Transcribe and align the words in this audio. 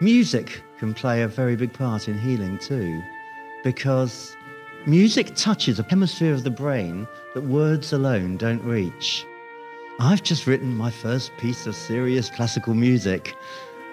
Music 0.00 0.62
can 0.78 0.94
play 0.94 1.22
a 1.22 1.28
very 1.28 1.56
big 1.56 1.72
part 1.72 2.06
in 2.06 2.16
healing 2.16 2.56
too, 2.58 3.02
because 3.64 4.36
music 4.86 5.34
touches 5.34 5.80
a 5.80 5.82
hemisphere 5.82 6.32
of 6.32 6.44
the 6.44 6.50
brain 6.50 7.04
that 7.34 7.42
words 7.42 7.92
alone 7.92 8.36
don't 8.36 8.62
reach. 8.62 9.26
I've 9.98 10.22
just 10.22 10.46
written 10.46 10.76
my 10.76 10.92
first 10.92 11.32
piece 11.38 11.66
of 11.66 11.74
serious 11.74 12.30
classical 12.30 12.74
music, 12.74 13.34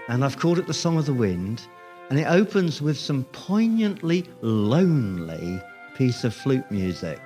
and 0.08 0.24
I've 0.24 0.38
called 0.38 0.60
it 0.60 0.68
The 0.68 0.76
Song 0.76 1.00
of 1.00 1.08
the 1.08 1.14
Wind, 1.14 1.68
and 2.12 2.20
it 2.20 2.28
opens 2.28 2.84
with 2.84 3.00
some 3.00 3.24
poignantly 3.32 4.30
lonely 4.42 5.60
piece 5.96 6.24
of 6.24 6.36
flute 6.36 6.70
music. 6.70 7.20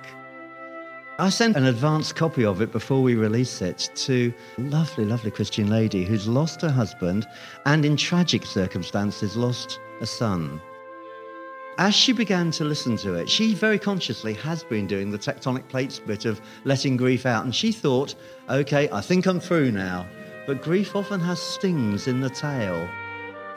I 1.20 1.28
sent 1.28 1.54
an 1.54 1.66
advance 1.66 2.14
copy 2.14 2.46
of 2.46 2.62
it 2.62 2.72
before 2.72 3.02
we 3.02 3.14
release 3.14 3.60
it 3.60 3.90
to 3.94 4.32
a 4.56 4.60
lovely, 4.62 5.04
lovely 5.04 5.30
Christian 5.30 5.68
lady 5.68 6.06
who's 6.06 6.26
lost 6.26 6.62
her 6.62 6.70
husband 6.70 7.28
and, 7.66 7.84
in 7.84 7.94
tragic 7.94 8.46
circumstances, 8.46 9.36
lost 9.36 9.80
a 10.00 10.06
son. 10.06 10.62
As 11.76 11.94
she 11.94 12.14
began 12.14 12.50
to 12.52 12.64
listen 12.64 12.96
to 12.98 13.16
it, 13.16 13.28
she 13.28 13.52
very 13.52 13.78
consciously 13.78 14.32
has 14.32 14.64
been 14.64 14.86
doing 14.86 15.10
the 15.10 15.18
tectonic 15.18 15.68
plates 15.68 15.98
bit 15.98 16.24
of 16.24 16.40
letting 16.64 16.96
grief 16.96 17.26
out, 17.26 17.44
and 17.44 17.54
she 17.54 17.70
thought, 17.70 18.14
okay, 18.48 18.88
I 18.90 19.02
think 19.02 19.26
I'm 19.26 19.40
through 19.40 19.72
now. 19.72 20.06
But 20.46 20.62
grief 20.62 20.96
often 20.96 21.20
has 21.20 21.38
stings 21.38 22.08
in 22.08 22.22
the 22.22 22.30
tail. 22.30 22.88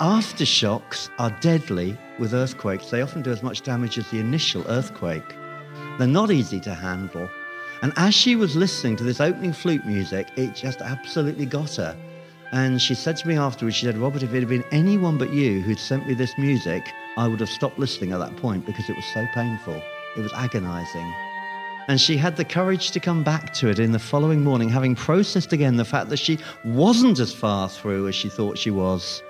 Aftershocks 0.02 1.10
are 1.18 1.32
deadly 1.40 1.98
with 2.20 2.34
earthquakes. 2.34 2.90
They 2.90 3.02
often 3.02 3.22
do 3.22 3.32
as 3.32 3.42
much 3.42 3.62
damage 3.62 3.98
as 3.98 4.12
the 4.12 4.20
initial 4.20 4.66
earthquake. 4.68 5.30
They're 5.98 6.08
not 6.08 6.30
easy 6.30 6.60
to 6.60 6.74
handle. 6.74 7.30
And 7.84 7.92
as 7.98 8.16
she 8.16 8.38
was 8.38 8.56
listening 8.56 8.96
to 8.96 9.04
this 9.04 9.20
opening 9.20 9.52
flute 9.52 9.86
music, 9.86 10.30
it 10.38 10.56
just 10.56 10.80
absolutely 10.80 11.46
got 11.46 11.76
her. 11.76 11.98
And 12.54 12.82
she 12.82 12.96
said 12.96 13.18
to 13.18 13.28
me 13.28 13.36
afterwards, 13.36 13.76
she 13.76 13.86
said, 13.86 13.98
Robert, 13.98 14.24
if 14.24 14.34
it 14.34 14.40
had 14.40 14.48
been 14.48 14.64
anyone 14.72 15.18
but 15.18 15.34
you 15.34 15.60
who'd 15.60 15.78
sent 15.78 16.08
me 16.08 16.14
this 16.14 16.32
music, 16.38 16.90
I 17.18 17.28
would 17.28 17.42
have 17.42 17.50
stopped 17.50 17.78
listening 17.78 18.14
at 18.14 18.20
that 18.20 18.38
point 18.38 18.66
because 18.66 18.90
it 18.90 18.96
was 18.96 19.04
so 19.14 19.28
painful. 19.34 19.82
It 20.16 20.22
was 20.22 20.32
agonizing. 20.32 21.14
And 21.90 22.00
she 22.00 22.16
had 22.16 22.38
the 22.38 22.46
courage 22.46 22.92
to 22.92 23.02
come 23.02 23.22
back 23.22 23.54
to 23.56 23.68
it 23.68 23.80
in 23.80 23.92
the 23.92 24.00
following 24.00 24.46
morning, 24.46 24.70
having 24.70 24.96
processed 24.96 25.52
again 25.52 25.76
the 25.76 25.84
fact 25.84 26.08
that 26.08 26.18
she 26.20 26.40
wasn't 26.64 27.20
as 27.20 27.34
far 27.34 27.68
through 27.68 28.08
as 28.08 28.16
she 28.16 28.30
thought 28.30 28.58
she 28.58 28.72
was. 28.72 29.22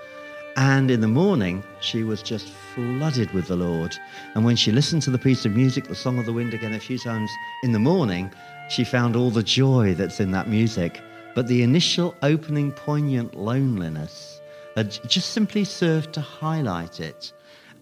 And 0.56 0.92
in 0.92 1.02
the 1.02 1.08
morning, 1.08 1.64
she 1.80 2.04
was 2.04 2.22
just 2.22 2.48
flooded 2.48 3.32
with 3.32 3.48
the 3.48 3.56
Lord. 3.56 3.96
And 4.36 4.46
when 4.46 4.56
she 4.56 4.72
listened 4.72 5.02
to 5.04 5.09
the 5.09 5.18
piece 5.18 5.46
of 5.46 5.56
music, 5.56 5.88
the 5.88 5.96
Song 5.96 6.20
of 6.20 6.26
the 6.26 6.34
Wind, 6.34 6.54
again 6.54 6.73
a 6.73 6.80
few 6.80 7.00
times 7.00 7.32
in 7.64 7.72
the 7.72 7.80
morning, 7.80 8.32
she 8.70 8.84
found 8.84 9.16
all 9.16 9.31
the 9.31 9.42
joy 9.42 9.96
that's 9.96 10.20
in 10.20 10.31
that 10.31 10.48
music. 10.48 11.02
But 11.34 11.48
the 11.48 11.64
initial 11.64 12.16
opening, 12.22 12.72
poignant 12.72 13.36
loneliness 13.36 14.42
had 14.76 14.92
just 15.08 15.31
simply 15.31 15.64
served 15.64 16.14
to 16.14 16.22
highlight 16.22 17.00
it 17.00 17.34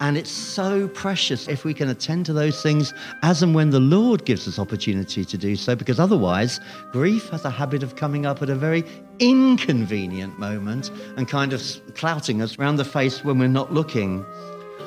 and 0.02 0.18
it's 0.18 0.32
so 0.32 0.88
precious 0.90 1.48
if 1.48 1.64
we 1.64 1.74
can 1.74 1.90
attend 1.90 2.26
to 2.26 2.34
those 2.34 2.62
things 2.62 2.94
as 3.22 3.44
and 3.44 3.54
when 3.54 3.70
the 3.70 3.80
Lord 3.80 4.26
gives 4.26 4.48
us 4.48 4.58
opportunity 4.58 5.24
to 5.24 5.38
do 5.38 5.56
so, 5.56 5.76
because 5.76 6.00
otherwise, 6.00 6.60
grief 6.92 7.30
has 7.30 7.46
a 7.46 7.52
habit 7.52 7.84
of 7.84 7.96
coming 7.96 8.26
up 8.26 8.42
at 8.42 8.50
a 8.50 8.56
very 8.56 8.84
inconvenient 9.20 10.40
moment 10.40 10.90
and 11.18 11.30
kind 11.30 11.54
of 11.54 11.62
clouting 11.96 12.42
us 12.42 12.58
round 12.58 12.80
the 12.80 12.86
face 12.86 13.24
when 13.24 13.38
we're 13.38 13.48
not 13.48 13.72
looking. 13.72 14.26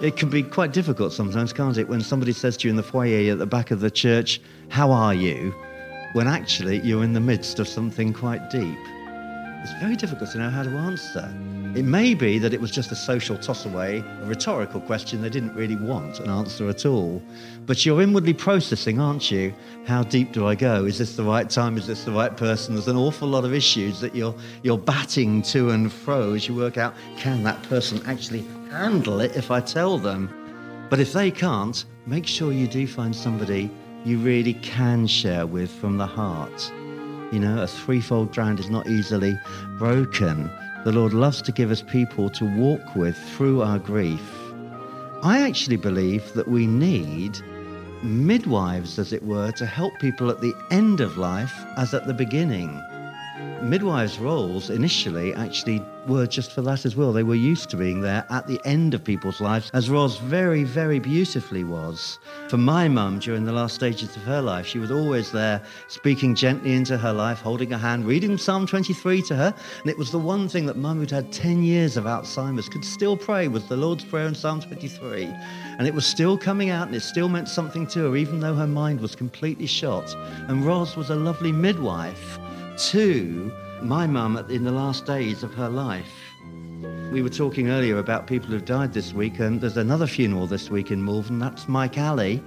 It 0.03 0.17
can 0.17 0.29
be 0.29 0.43
quite 0.43 0.73
difficult 0.73 1.13
sometimes, 1.13 1.53
can't 1.53 1.79
it, 1.79 1.89
when 1.89 2.01
somebody 2.01 2.33
says 2.33 2.57
to 2.59 2.67
you 2.67 2.71
in 2.71 2.77
the 2.77 2.83
foyer 2.83 3.31
at 3.31 3.39
the 3.39 3.47
back 3.47 3.71
of 3.71 3.79
the 3.79 3.91
church, 3.91 4.41
How 4.69 4.91
are 4.91 5.15
you? 5.15 5.55
when 6.15 6.29
actually 6.29 6.79
you're 6.81 7.03
in 7.03 7.13
the 7.13 7.21
midst 7.21 7.59
of 7.59 7.67
something 7.67 8.13
quite 8.13 8.49
deep. 8.49 8.79
It's 9.65 9.73
very 9.81 9.97
difficult 9.97 10.31
to 10.33 10.39
know 10.39 10.51
how 10.51 10.63
to 10.63 10.69
answer. 10.69 11.25
It 11.75 11.87
may 11.87 12.13
be 12.13 12.39
that 12.39 12.53
it 12.53 12.61
was 12.61 12.71
just 12.71 12.93
a 12.93 12.95
social 12.95 13.39
toss 13.39 13.65
away, 13.65 14.05
a 14.21 14.27
rhetorical 14.27 14.79
question 14.79 15.23
they 15.23 15.31
didn't 15.31 15.55
really 15.55 15.75
want 15.75 16.21
an 16.21 16.29
answer 16.29 16.69
at 16.69 16.85
all. 16.85 17.23
But 17.65 17.87
you're 17.87 18.03
inwardly 18.03 18.35
processing, 18.35 19.01
aren't 19.01 19.31
you? 19.31 19.55
How 19.87 20.03
deep 20.03 20.33
do 20.33 20.47
I 20.47 20.55
go? 20.55 20.85
Is 20.85 20.99
this 20.99 21.17
the 21.17 21.25
right 21.25 21.49
time? 21.49 21.79
Is 21.79 21.87
this 21.87 22.05
the 22.05 22.13
right 22.13 22.37
person? 22.37 22.75
There's 22.75 22.89
an 22.89 22.99
awful 22.99 23.27
lot 23.27 23.47
of 23.47 23.55
issues 23.55 24.01
that 24.01 24.15
you're, 24.15 24.35
you're 24.63 24.77
batting 24.77 25.41
to 25.45 25.71
and 25.71 25.91
fro 25.91 26.35
as 26.35 26.47
you 26.47 26.55
work 26.55 26.77
out 26.77 26.95
can 27.17 27.43
that 27.45 27.63
person 27.63 28.03
actually 28.05 28.45
handle 28.71 29.23
it 29.23 29.35
if 29.35 29.51
I 29.51 29.63
tell 29.63 29.97
them? 29.97 30.29
But 30.91 31.01
if 31.01 31.15
they 31.15 31.31
can't, 31.31 31.87
make 32.05 32.27
sure 32.27 32.53
you 32.53 32.69
do 32.69 32.87
find 32.87 33.17
somebody 33.17 33.71
you 34.05 34.19
really 34.19 34.55
can 34.55 35.07
share 35.07 35.47
with 35.47 35.71
from 35.71 35.97
the 35.97 36.07
heart. 36.07 36.71
You 37.33 37.41
know, 37.41 37.63
a 37.63 37.67
threefold 37.67 38.33
ground 38.33 38.61
is 38.61 38.71
not 38.71 38.87
easily 38.87 39.39
broken. 39.79 40.51
The 40.85 40.93
Lord 40.93 41.13
loves 41.13 41.43
to 41.43 41.53
give 41.53 41.71
us 41.71 41.83
people 41.83 42.29
to 42.31 42.45
walk 42.45 42.95
with 42.95 43.17
through 43.17 43.63
our 43.63 43.79
grief. 43.79 44.23
I 45.23 45.41
actually 45.41 45.77
believe 45.77 46.33
that 46.35 46.49
we 46.49 46.67
need 46.67 47.39
midwives, 48.03 48.99
as 48.99 49.13
it 49.13 49.23
were, 49.23 49.51
to 49.53 49.67
help 49.67 49.99
people 49.99 50.31
at 50.31 50.41
the 50.41 50.55
end 50.71 51.01
of 51.01 51.17
life 51.17 51.55
as 51.77 51.95
at 51.95 52.07
the 52.07 52.15
beginning 52.15 52.81
midwives' 53.65 54.19
roles 54.19 54.69
initially 54.69 55.35
actually 55.35 55.83
were 56.07 56.27
just 56.27 56.53
for 56.53 56.61
that 56.63 56.85
as 56.85 56.97
well. 56.97 57.13
They 57.13 57.23
were 57.23 57.35
used 57.35 57.71
to 57.71 57.77
being 57.77 58.01
there 58.01 58.27
at 58.29 58.47
the 58.47 58.61
end 58.65 58.93
of 58.93 59.03
people's 59.03 59.41
lives, 59.41 59.71
as 59.73 59.89
Ros 59.89 60.19
very, 60.19 60.65
very 60.65 60.99
beautifully 60.99 61.65
was. 61.65 62.19
For 62.49 62.59
my 62.59 62.89
mum, 62.89 63.19
during 63.21 63.45
the 63.45 63.53
last 63.53 63.75
stages 63.75 64.15
of 64.17 64.23
her 64.25 64.43
life, 64.43 64.67
she 64.67 64.79
was 64.79 64.91
always 64.91 65.33
there 65.33 65.63
speaking 65.89 66.35
gently 66.35 66.75
into 66.75 66.99
her 66.99 67.13
life, 67.13 67.41
holding 67.41 67.71
her 67.71 67.79
hand, 67.79 68.05
reading 68.05 68.37
Psalm 68.37 68.67
23 68.67 69.23
to 69.23 69.35
her. 69.35 69.55
And 69.81 69.91
it 69.91 69.97
was 69.97 70.11
the 70.11 70.19
one 70.19 70.49
thing 70.49 70.67
that 70.67 70.77
mum, 70.77 70.99
who'd 70.99 71.11
had 71.11 71.33
10 71.33 71.63
years 71.63 71.97
of 71.97 72.05
Alzheimer's, 72.05 72.69
could 72.69 72.85
still 72.85 73.17
pray 73.17 73.49
was 73.49 73.67
the 73.67 73.77
Lord's 73.77 74.05
Prayer 74.05 74.29
in 74.29 74.35
Psalm 74.35 74.61
23. 74.61 75.25
And 75.79 75.87
it 75.87 75.95
was 75.95 76.07
still 76.07 76.37
coming 76.37 76.71
out 76.71 76.87
and 76.87 76.97
it 76.97 77.01
still 77.01 77.29
meant 77.29 77.49
something 77.49 77.87
to 77.89 78.11
her, 78.11 78.17
even 78.17 78.41
though 78.41 78.55
her 78.55 78.67
mind 78.67 79.01
was 79.01 79.17
completely 79.17 79.67
shot. 79.67 80.15
And 80.49 80.67
Ros 80.67 80.97
was 80.97 81.11
a 81.11 81.17
lovely 81.17 81.53
midwife 81.53 82.39
to 82.77 83.53
my 83.83 84.07
mum 84.07 84.37
in 84.51 84.65
the 84.65 84.73
last 84.73 85.07
days 85.07 85.43
of 85.43 85.55
her 85.55 85.69
life. 85.69 86.11
We 87.13 87.23
were 87.23 87.31
talking 87.31 87.69
earlier 87.69 87.99
about 87.99 88.27
people 88.27 88.49
who've 88.49 88.65
died 88.65 88.93
this 88.93 89.13
week, 89.13 89.39
and 89.39 89.61
there's 89.61 89.77
another 89.77 90.07
funeral 90.07 90.47
this 90.47 90.71
week 90.71 90.91
in 90.91 91.05
Malvern. 91.05 91.39
That's 91.39 91.69
Mike 91.69 91.99
Alley. 91.99 92.43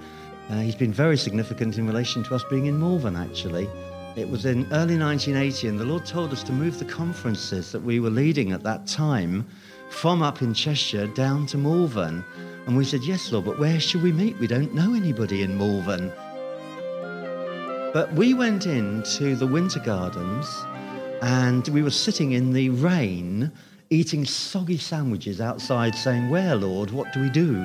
Uh, 0.50 0.60
he's 0.60 0.76
been 0.76 0.92
very 0.92 1.18
significant 1.18 1.78
in 1.78 1.88
relation 1.88 2.24
to 2.26 2.36
us 2.36 2.44
being 2.50 2.66
in 2.66 2.80
Malvern, 2.80 3.16
actually. 3.16 3.70
It 4.18 4.30
was 4.30 4.46
in 4.46 4.66
early 4.74 4.98
1980, 4.98 5.68
and 5.68 5.80
the 5.80 5.86
Lord 5.86 6.06
told 6.06 6.34
us 6.34 6.44
to 6.44 6.52
move 6.52 6.80
the 6.80 6.86
conferences 6.86 7.72
that 7.72 7.82
we 7.82 8.00
were 8.00 8.10
leading 8.10 8.52
at 8.52 8.64
that 8.64 8.88
time 8.88 9.46
from 9.90 10.22
up 10.22 10.42
in 10.42 10.54
Cheshire 10.54 11.08
down 11.08 11.46
to 11.48 11.58
Malvern. 11.58 12.26
And 12.66 12.76
we 12.76 12.84
said, 12.84 13.04
Yes, 13.04 13.32
Lord, 13.32 13.46
but 13.46 13.60
where 13.60 13.80
should 13.80 14.04
we 14.04 14.12
meet? 14.12 14.38
We 14.40 14.48
don't 14.48 14.74
know 14.74 14.94
anybody 14.94 15.44
in 15.44 15.58
Malvern. 15.58 16.12
But 17.98 18.14
we 18.14 18.36
went 18.36 18.68
into 18.68 19.36
the 19.36 19.48
Winter 19.48 19.80
Gardens 19.80 20.48
and 21.24 21.68
we 21.70 21.82
were 21.82 21.90
sitting 21.90 22.34
in 22.34 22.54
the 22.54 22.70
rain 22.70 23.52
eating 23.90 24.24
soggy 24.24 24.78
sandwiches 24.78 25.42
outside 25.42 25.96
saying, 25.96 26.30
Where, 26.30 26.54
Lord, 26.56 26.92
what 26.92 27.12
do 27.12 27.22
we 27.22 27.32
do? 27.32 27.56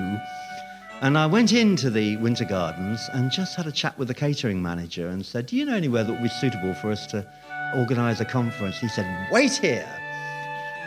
And 1.02 1.18
I 1.18 1.26
went 1.26 1.52
into 1.52 1.90
the 1.90 2.16
Winter 2.16 2.46
Gardens 2.46 3.10
and 3.12 3.30
just 3.30 3.56
had 3.56 3.66
a 3.66 3.70
chat 3.70 3.98
with 3.98 4.08
the 4.08 4.14
catering 4.14 4.62
manager 4.62 5.08
and 5.08 5.26
said, 5.26 5.44
Do 5.44 5.56
you 5.56 5.66
know 5.66 5.76
anywhere 5.76 6.02
that 6.02 6.12
would 6.12 6.22
be 6.22 6.30
suitable 6.30 6.72
for 6.72 6.90
us 6.90 7.06
to 7.08 7.30
organise 7.76 8.22
a 8.22 8.24
conference? 8.24 8.78
He 8.78 8.88
said, 8.88 9.28
Wait 9.30 9.52
here. 9.52 9.86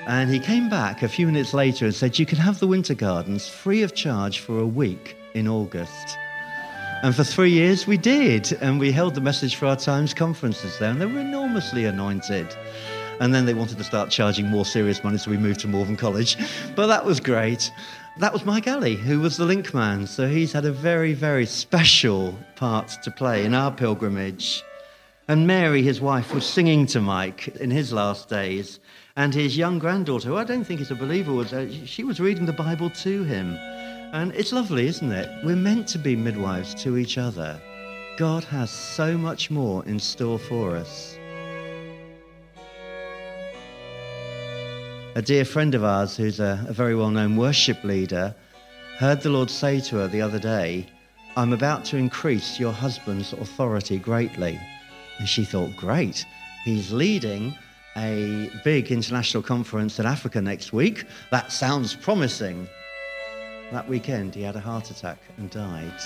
And 0.07 0.31
he 0.31 0.39
came 0.39 0.69
back 0.69 1.03
a 1.03 1.07
few 1.07 1.27
minutes 1.27 1.53
later 1.53 1.85
and 1.85 1.93
said, 1.93 2.17
You 2.17 2.25
can 2.25 2.39
have 2.39 2.59
the 2.59 2.65
Winter 2.65 2.95
Gardens 2.95 3.47
free 3.47 3.83
of 3.83 3.93
charge 3.93 4.39
for 4.39 4.57
a 4.57 4.65
week 4.65 5.15
in 5.35 5.47
August. 5.47 6.17
And 7.05 7.15
for 7.15 7.23
three 7.23 7.51
years 7.51 7.85
we 7.85 7.97
did. 7.97 8.51
And 8.61 8.79
we 8.79 8.91
held 8.91 9.13
the 9.13 9.21
message 9.21 9.57
for 9.57 9.67
our 9.67 9.75
Times 9.75 10.11
conferences 10.11 10.79
there, 10.79 10.89
and 10.89 10.99
they 10.99 11.05
were 11.05 11.19
enormously 11.19 11.85
anointed. 11.85 12.47
And 13.19 13.31
then 13.31 13.45
they 13.45 13.53
wanted 13.53 13.77
to 13.77 13.83
start 13.83 14.09
charging 14.09 14.47
more 14.47 14.65
serious 14.65 15.03
money, 15.03 15.19
so 15.19 15.29
we 15.29 15.37
moved 15.37 15.59
to 15.59 15.67
Malvern 15.67 15.97
College. 15.97 16.35
But 16.75 16.87
that 16.87 17.05
was 17.05 17.19
great. 17.19 17.71
That 18.17 18.33
was 18.33 18.43
Mike 18.43 18.65
Alley, 18.65 18.95
who 18.95 19.19
was 19.19 19.37
the 19.37 19.45
link 19.45 19.71
man. 19.71 20.07
So 20.07 20.27
he's 20.27 20.51
had 20.51 20.65
a 20.65 20.71
very, 20.71 21.13
very 21.13 21.45
special 21.45 22.35
part 22.55 22.87
to 23.03 23.11
play 23.11 23.45
in 23.45 23.53
our 23.53 23.71
pilgrimage. 23.71 24.63
And 25.27 25.45
Mary, 25.45 25.83
his 25.83 26.01
wife, 26.01 26.33
was 26.33 26.43
singing 26.43 26.87
to 26.87 27.01
Mike 27.01 27.49
in 27.59 27.69
his 27.69 27.93
last 27.93 28.29
days. 28.29 28.79
And 29.15 29.31
his 29.31 29.55
young 29.55 29.77
granddaughter, 29.77 30.29
who 30.29 30.37
I 30.37 30.43
don't 30.43 30.63
think 30.63 30.81
is 30.81 30.89
a 30.89 30.95
believer, 30.95 31.33
was, 31.33 31.53
uh, 31.53 31.69
she 31.85 32.03
was 32.03 32.19
reading 32.19 32.47
the 32.47 32.51
Bible 32.51 32.89
to 32.89 33.23
him. 33.25 33.55
And 34.15 34.33
it's 34.33 34.53
lovely, 34.53 34.87
isn't 34.87 35.11
it? 35.11 35.29
We're 35.43 35.57
meant 35.57 35.89
to 35.89 35.97
be 35.97 36.15
midwives 36.15 36.73
to 36.75 36.95
each 36.95 37.17
other. 37.17 37.59
God 38.15 38.45
has 38.45 38.71
so 38.71 39.17
much 39.17 39.51
more 39.51 39.83
in 39.85 39.99
store 39.99 40.39
for 40.39 40.77
us. 40.77 41.17
A 45.15 45.21
dear 45.21 45.43
friend 45.43 45.75
of 45.75 45.83
ours, 45.83 46.15
who's 46.15 46.39
a, 46.39 46.65
a 46.65 46.71
very 46.71 46.95
well 46.95 47.11
known 47.11 47.35
worship 47.35 47.83
leader, 47.83 48.33
heard 48.99 49.19
the 49.19 49.29
Lord 49.31 49.49
say 49.49 49.81
to 49.81 49.97
her 49.97 50.07
the 50.07 50.21
other 50.21 50.39
day, 50.39 50.87
I'm 51.35 51.51
about 51.51 51.83
to 51.85 51.97
increase 51.97 52.57
your 52.57 52.71
husband's 52.71 53.33
authority 53.33 53.99
greatly. 53.99 54.57
And 55.19 55.27
she 55.27 55.43
thought, 55.43 55.75
great, 55.75 56.25
he's 56.63 56.89
leading 56.89 57.53
a 57.97 58.49
big 58.63 58.93
international 58.93 59.43
conference 59.43 59.99
in 59.99 60.05
Africa 60.05 60.39
next 60.39 60.71
week. 60.71 61.03
That 61.31 61.51
sounds 61.51 61.93
promising. 61.93 62.69
That 63.71 63.89
weekend, 63.89 64.35
he 64.35 64.43
had 64.43 64.55
a 64.55 64.59
heart 64.59 64.91
attack 64.91 65.17
and 65.37 65.49
died. 65.49 65.99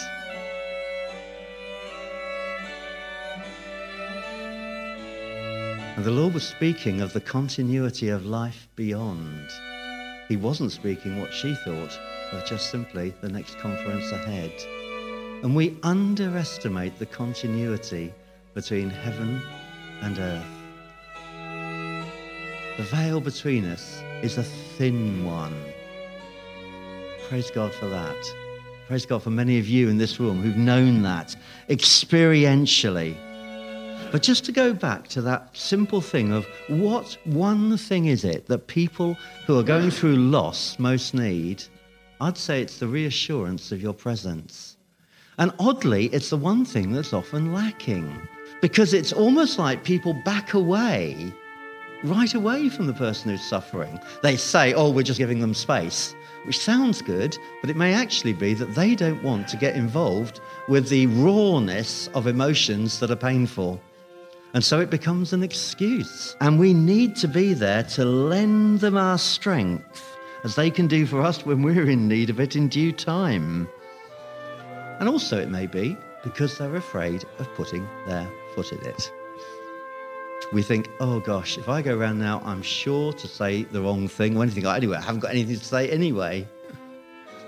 And 5.95 6.05
the 6.05 6.11
Lord 6.11 6.33
was 6.33 6.47
speaking 6.47 7.01
of 7.01 7.11
the 7.11 7.19
continuity 7.19 8.07
of 8.07 8.25
life 8.25 8.69
beyond. 8.77 9.49
He 10.29 10.37
wasn't 10.37 10.71
speaking 10.71 11.19
what 11.19 11.33
she 11.33 11.53
thought, 11.65 11.99
but 12.31 12.45
just 12.45 12.71
simply 12.71 13.13
the 13.19 13.27
next 13.27 13.57
conference 13.59 14.09
ahead. 14.11 14.53
And 15.43 15.53
we 15.53 15.77
underestimate 15.83 16.97
the 16.99 17.05
continuity 17.05 18.13
between 18.53 18.89
heaven 18.89 19.41
and 20.01 20.17
earth. 20.17 20.45
The 22.77 22.83
veil 22.83 23.19
between 23.19 23.65
us 23.65 24.01
is 24.21 24.37
a 24.37 24.43
thin 24.43 25.25
one. 25.25 25.53
Praise 27.29 27.49
God 27.51 27.73
for 27.73 27.87
that. 27.87 28.33
Praise 28.87 29.05
God 29.05 29.23
for 29.23 29.29
many 29.29 29.59
of 29.59 29.67
you 29.67 29.87
in 29.87 29.97
this 29.97 30.19
room 30.19 30.41
who've 30.41 30.57
known 30.57 31.03
that 31.03 31.35
experientially 31.69 33.15
but 34.11 34.23
just 34.23 34.43
to 34.45 34.51
go 34.51 34.73
back 34.73 35.07
to 35.09 35.21
that 35.21 35.55
simple 35.55 36.01
thing 36.01 36.31
of 36.31 36.47
what 36.67 37.15
one 37.25 37.77
thing 37.77 38.05
is 38.05 38.23
it 38.23 38.47
that 38.47 38.65
people 38.65 39.15
who 39.45 39.59
are 39.59 39.63
going 39.63 39.91
through 39.91 40.15
loss 40.15 40.79
most 40.79 41.13
need, 41.13 41.63
I'd 42.19 42.37
say 42.37 42.61
it's 42.61 42.79
the 42.79 42.87
reassurance 42.87 43.71
of 43.71 43.83
your 43.83 43.93
presence. 43.93 44.77
And 45.37 45.53
oddly, 45.59 46.07
it's 46.07 46.31
the 46.31 46.37
one 46.37 46.65
thing 46.65 46.91
that's 46.91 47.13
often 47.13 47.53
lacking 47.53 48.27
because 48.61 48.93
it's 48.93 49.13
almost 49.13 49.59
like 49.59 49.83
people 49.83 50.19
back 50.25 50.55
away 50.55 51.31
right 52.03 52.33
away 52.33 52.69
from 52.69 52.87
the 52.87 52.93
person 52.93 53.29
who's 53.31 53.43
suffering. 53.43 53.99
They 54.21 54.37
say, 54.37 54.73
oh, 54.73 54.89
we're 54.89 55.03
just 55.03 55.19
giving 55.19 55.39
them 55.39 55.53
space, 55.53 56.15
which 56.45 56.59
sounds 56.59 57.01
good, 57.01 57.37
but 57.61 57.69
it 57.69 57.75
may 57.75 57.93
actually 57.93 58.33
be 58.33 58.53
that 58.53 58.75
they 58.75 58.95
don't 58.95 59.21
want 59.23 59.47
to 59.49 59.57
get 59.57 59.75
involved 59.75 60.39
with 60.67 60.89
the 60.89 61.07
rawness 61.07 62.07
of 62.09 62.27
emotions 62.27 62.99
that 62.99 63.11
are 63.11 63.15
painful. 63.15 63.81
And 64.53 64.63
so 64.63 64.79
it 64.79 64.89
becomes 64.89 65.33
an 65.33 65.43
excuse. 65.43 66.35
And 66.41 66.57
we 66.59 66.73
need 66.73 67.15
to 67.17 67.27
be 67.27 67.53
there 67.53 67.83
to 67.83 68.05
lend 68.05 68.79
them 68.79 68.97
our 68.97 69.17
strength, 69.17 70.17
as 70.43 70.55
they 70.55 70.71
can 70.71 70.87
do 70.87 71.05
for 71.05 71.21
us 71.21 71.45
when 71.45 71.61
we're 71.61 71.89
in 71.89 72.07
need 72.07 72.29
of 72.29 72.39
it 72.39 72.55
in 72.55 72.67
due 72.67 72.91
time. 72.91 73.67
And 74.99 75.07
also, 75.07 75.39
it 75.39 75.49
may 75.49 75.67
be 75.67 75.95
because 76.23 76.57
they're 76.57 76.75
afraid 76.75 77.23
of 77.37 77.53
putting 77.55 77.87
their 78.07 78.27
foot 78.55 78.71
in 78.71 78.83
it. 78.85 79.11
We 80.51 80.63
think, 80.63 80.89
oh 80.99 81.19
gosh, 81.19 81.57
if 81.59 81.69
I 81.69 81.83
go 81.83 81.95
around 81.95 82.17
now, 82.17 82.41
I'm 82.43 82.63
sure 82.63 83.13
to 83.13 83.27
say 83.27 83.63
the 83.63 83.81
wrong 83.81 84.07
thing 84.07 84.35
or 84.35 84.41
anything. 84.41 84.65
Anyway, 84.65 84.97
I 84.97 85.01
haven't 85.01 85.19
got 85.19 85.31
anything 85.31 85.57
to 85.57 85.65
say 85.65 85.89
anyway. 85.89 86.47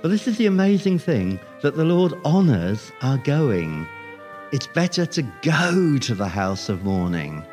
But 0.02 0.10
this 0.10 0.28
is 0.28 0.38
the 0.38 0.46
amazing 0.46 1.00
thing 1.00 1.40
that 1.62 1.76
the 1.76 1.84
Lord 1.84 2.14
honours 2.24 2.92
our 3.02 3.18
going. 3.18 3.88
It's 4.52 4.68
better 4.68 5.06
to 5.06 5.24
go 5.42 5.98
to 5.98 6.14
the 6.14 6.28
house 6.28 6.70
of 6.70 6.84
mourning. 6.84 7.44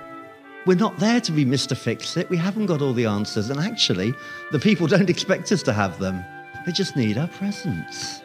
We're 0.67 0.75
not 0.75 0.99
there 0.99 1.21
to 1.21 1.33
be 1.33 1.47
Mr. 1.47 1.75
Fix 1.75 2.17
It. 2.19 2.29
We 2.29 2.37
haven't 2.37 2.67
got 2.67 2.83
all 2.83 2.93
the 2.93 3.07
answers. 3.07 3.49
And 3.49 3.59
actually, 3.59 4.13
the 4.53 4.59
people 4.59 4.87
don't 4.95 5.09
expect 5.09 5.51
us 5.51 5.63
to 5.63 5.73
have 5.73 5.99
them. 5.99 6.23
They 6.67 6.73
just 6.73 6.95
need 6.95 7.17
our 7.17 7.29
presence. 7.29 8.21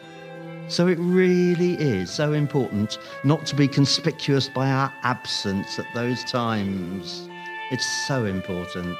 So 0.66 0.88
it 0.88 0.98
really 0.98 1.74
is 1.74 2.10
so 2.10 2.32
important 2.32 2.98
not 3.22 3.44
to 3.46 3.54
be 3.54 3.68
conspicuous 3.68 4.48
by 4.48 4.70
our 4.70 4.92
absence 5.02 5.78
at 5.78 5.86
those 5.94 6.24
times. 6.24 7.28
It's 7.70 7.86
so 8.06 8.24
important. 8.24 8.96